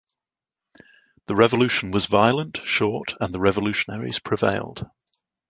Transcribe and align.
The 1.27 1.35
revolution 1.35 1.91
was 1.91 2.07
violent, 2.07 2.57
short, 2.65 3.13
and 3.19 3.31
the 3.31 3.39
revolutionaries 3.39 4.17
prevailed. 4.17 4.89